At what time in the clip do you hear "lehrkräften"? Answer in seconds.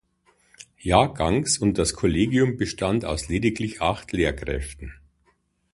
4.13-4.95